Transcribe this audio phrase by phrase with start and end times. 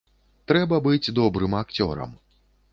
[0.51, 2.19] Трэба быць добрым акцёрам.